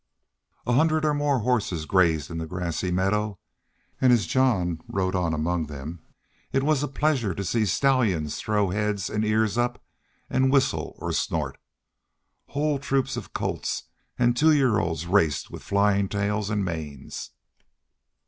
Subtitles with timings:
[0.65, 3.37] A hundred or more horses grazed in the grassy meadow,
[4.01, 6.01] and as Jean rode on among them
[6.51, 9.79] it was a pleasure to see stallions throw heads and ears up
[10.27, 11.59] and whistle or snort.
[12.47, 13.83] Whole troops of colts
[14.17, 17.29] and two year olds raced with flying tails and manes.